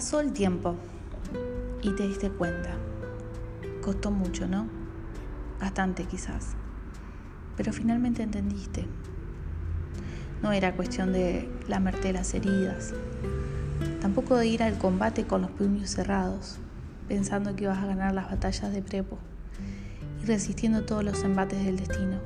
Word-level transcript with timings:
Pasó 0.00 0.20
el 0.20 0.32
tiempo 0.32 0.76
y 1.82 1.90
te 1.90 2.08
diste 2.08 2.30
cuenta. 2.30 2.70
Costó 3.82 4.10
mucho, 4.10 4.48
¿no? 4.48 4.66
Bastante 5.60 6.04
quizás. 6.04 6.54
Pero 7.54 7.70
finalmente 7.74 8.22
entendiste. 8.22 8.86
No 10.42 10.52
era 10.52 10.74
cuestión 10.74 11.12
de 11.12 11.50
lamerte 11.68 12.14
las 12.14 12.32
heridas, 12.32 12.94
tampoco 14.00 14.36
de 14.36 14.46
ir 14.46 14.62
al 14.62 14.78
combate 14.78 15.26
con 15.26 15.42
los 15.42 15.50
puños 15.50 15.90
cerrados, 15.90 16.56
pensando 17.06 17.54
que 17.54 17.64
ibas 17.64 17.76
a 17.76 17.86
ganar 17.86 18.14
las 18.14 18.30
batallas 18.30 18.72
de 18.72 18.80
prepo 18.80 19.18
y 20.22 20.24
resistiendo 20.24 20.86
todos 20.86 21.04
los 21.04 21.22
embates 21.24 21.62
del 21.62 21.76
destino. 21.76 22.16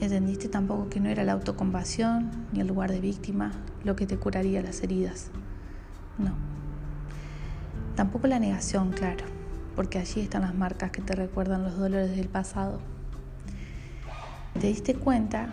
Entendiste 0.00 0.48
tampoco 0.48 0.88
que 0.88 0.98
no 0.98 1.10
era 1.10 1.22
la 1.22 1.34
autocompasión 1.34 2.48
ni 2.52 2.58
el 2.58 2.66
lugar 2.66 2.90
de 2.90 3.00
víctima 3.00 3.52
lo 3.84 3.94
que 3.94 4.08
te 4.08 4.16
curaría 4.16 4.60
las 4.62 4.82
heridas. 4.82 5.30
No. 6.18 6.32
Tampoco 7.96 8.26
la 8.26 8.38
negación, 8.38 8.92
claro, 8.92 9.24
porque 9.74 9.98
allí 9.98 10.20
están 10.20 10.42
las 10.42 10.54
marcas 10.54 10.90
que 10.90 11.02
te 11.02 11.14
recuerdan 11.14 11.64
los 11.64 11.76
dolores 11.76 12.14
del 12.14 12.28
pasado. 12.28 12.80
Te 14.60 14.66
diste 14.66 14.94
cuenta 14.94 15.50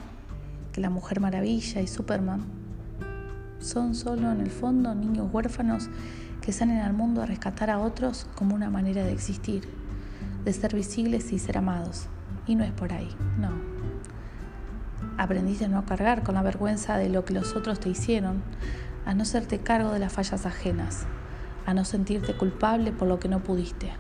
que 0.72 0.82
la 0.82 0.90
Mujer 0.90 1.20
Maravilla 1.20 1.82
y 1.82 1.88
Superman 1.88 2.44
son 3.60 3.96
solo 3.96 4.32
en 4.32 4.42
el 4.42 4.52
fondo 4.52 4.94
niños 4.94 5.30
huérfanos 5.32 5.90
que 6.42 6.52
salen 6.52 6.80
al 6.80 6.94
mundo 6.94 7.22
a 7.22 7.26
rescatar 7.26 7.70
a 7.70 7.80
otros 7.80 8.28
como 8.36 8.54
una 8.54 8.70
manera 8.70 9.04
de 9.04 9.12
existir, 9.12 9.68
de 10.44 10.54
ser 10.54 10.76
visibles 10.76 11.32
y 11.32 11.40
ser 11.40 11.58
amados. 11.58 12.08
Y 12.46 12.56
no 12.56 12.64
es 12.64 12.72
por 12.72 12.94
ahí, 12.94 13.10
no. 13.40 13.50
Aprendiste 15.18 15.66
a 15.66 15.68
no 15.68 15.86
cargar 15.86 16.22
con 16.22 16.36
la 16.36 16.44
vergüenza 16.44 16.98
de 16.98 17.10
lo 17.10 17.26
que 17.26 17.34
los 17.34 17.56
otros 17.56 17.80
te 17.80 17.90
hicieron, 17.90 18.44
a 19.06 19.14
no 19.14 19.24
hacerte 19.24 19.60
cargo 19.60 19.92
de 19.92 20.00
las 20.00 20.14
fallas 20.14 20.46
ajenas, 20.46 21.06
a 21.66 21.74
no 21.74 21.86
sentirte 21.86 22.36
culpable 22.36 22.92
por 22.92 23.08
lo 23.08 23.20
que 23.20 23.30
no 23.30 23.42
pudiste, 23.42 23.92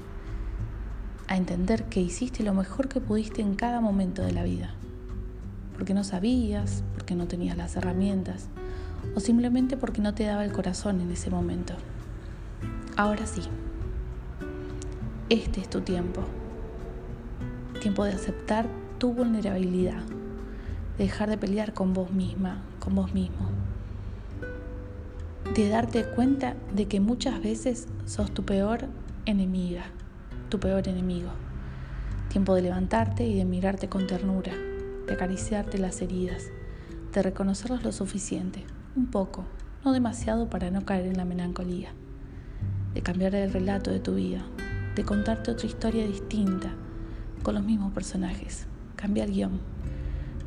a 1.27 1.37
entender 1.37 1.85
que 1.85 2.01
hiciste 2.01 2.43
lo 2.43 2.53
mejor 2.53 2.87
que 2.87 3.01
pudiste 3.01 3.41
en 3.41 3.55
cada 3.55 3.81
momento 3.81 4.21
de 4.21 4.31
la 4.31 4.43
vida, 4.43 4.71
porque 5.73 5.93
no 5.93 6.03
sabías, 6.03 6.83
porque 6.93 7.15
no 7.15 7.27
tenías 7.27 7.57
las 7.57 7.75
herramientas, 7.75 8.49
o 9.15 9.19
simplemente 9.19 9.77
porque 9.77 10.01
no 10.01 10.13
te 10.13 10.25
daba 10.25 10.43
el 10.43 10.51
corazón 10.51 11.01
en 11.01 11.11
ese 11.11 11.29
momento. 11.29 11.73
Ahora 12.97 13.25
sí, 13.25 13.41
este 15.29 15.61
es 15.61 15.69
tu 15.69 15.81
tiempo. 15.81 16.21
Tiempo 17.81 18.03
de 18.03 18.13
aceptar 18.13 18.67
tu 18.97 19.13
vulnerabilidad, 19.13 20.01
de 20.97 21.03
dejar 21.03 21.29
de 21.29 21.37
pelear 21.37 21.73
con 21.73 21.93
vos 21.93 22.11
misma, 22.11 22.63
con 22.79 22.95
vos 22.95 23.13
mismo. 23.13 23.64
De 25.53 25.69
darte 25.69 26.03
cuenta 26.05 26.55
de 26.73 26.87
que 26.87 26.99
muchas 26.99 27.41
veces 27.41 27.87
sos 28.05 28.33
tu 28.33 28.43
peor 28.43 28.87
enemiga, 29.25 29.85
tu 30.49 30.59
peor 30.59 30.87
enemigo. 30.87 31.29
Tiempo 32.29 32.55
de 32.55 32.63
levantarte 32.63 33.25
y 33.25 33.35
de 33.35 33.45
mirarte 33.45 33.87
con 33.87 34.07
ternura, 34.07 34.53
de 35.07 35.13
acariciarte 35.13 35.77
las 35.77 36.01
heridas, 36.01 36.43
de 37.13 37.21
reconocerlos 37.21 37.83
lo 37.83 37.91
suficiente, 37.91 38.65
un 38.95 39.05
poco, 39.05 39.45
no 39.85 39.93
demasiado 39.93 40.49
para 40.49 40.71
no 40.71 40.83
caer 40.83 41.05
en 41.05 41.17
la 41.17 41.25
melancolía 41.25 41.93
de 42.95 43.01
cambiar 43.01 43.35
el 43.35 43.51
relato 43.51 43.91
de 43.91 43.99
tu 43.99 44.15
vida, 44.15 44.41
de 44.95 45.03
contarte 45.03 45.51
otra 45.51 45.67
historia 45.67 46.07
distinta, 46.07 46.69
con 47.43 47.53
los 47.53 47.63
mismos 47.63 47.91
personajes. 47.91 48.67
Cambia 48.95 49.25
el 49.25 49.33
guion. 49.33 49.59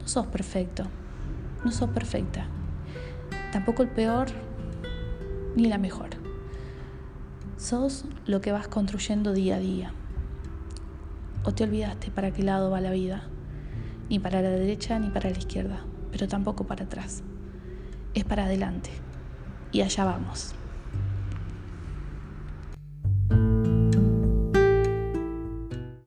No 0.00 0.08
sos 0.08 0.26
perfecto, 0.26 0.84
no 1.62 1.70
sos 1.70 1.90
perfecta. 1.90 2.46
Tampoco 3.52 3.82
el 3.82 3.90
peor 3.90 4.28
ni 5.56 5.68
la 5.68 5.78
mejor. 5.78 6.10
Sos 7.56 8.04
lo 8.26 8.40
que 8.40 8.52
vas 8.52 8.68
construyendo 8.68 9.32
día 9.32 9.56
a 9.56 9.60
día. 9.60 9.92
O 11.44 11.52
te 11.52 11.64
olvidaste 11.64 12.10
para 12.10 12.30
qué 12.32 12.42
lado 12.42 12.70
va 12.70 12.80
la 12.80 12.90
vida. 12.90 13.24
Ni 14.08 14.18
para 14.18 14.42
la 14.42 14.50
derecha 14.50 14.98
ni 14.98 15.10
para 15.10 15.30
la 15.30 15.38
izquierda, 15.38 15.84
pero 16.10 16.28
tampoco 16.28 16.66
para 16.66 16.84
atrás. 16.84 17.22
Es 18.14 18.24
para 18.24 18.44
adelante. 18.44 18.90
Y 19.72 19.82
allá 19.82 20.04
vamos. 20.04 20.54